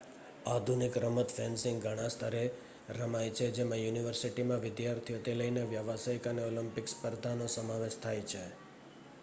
આધુનિક 0.47 0.95
રમત 0.99 1.33
ફેન્સિંગ 1.33 1.81
ઘણાં 1.81 2.13
સ્તરે 2.13 2.39
રમાય 2.95 3.31
છે 3.31 3.49
જેમાં 3.51 3.81
યુનિવર્સિટીમાં 3.81 4.63
વિદ્યાર્થીઓથી 4.63 5.35
લઈને 5.35 5.65
વ્યાવસાયિક 5.67 6.25
અને 6.27 6.47
ઑલિમ્પિક 6.47 6.87
સ્પર્ધાનો 6.87 7.51
સમાવેશ 7.51 7.99
થાય 7.99 8.25
છે 8.25 8.43